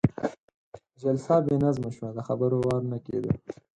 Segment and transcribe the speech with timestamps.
[1.01, 3.31] جلسه بې نظمه شوه، د خبرو وار نه کېده.